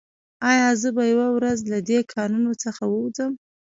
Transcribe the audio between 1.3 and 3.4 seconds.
ورځ له دې کانونو څخه ووځم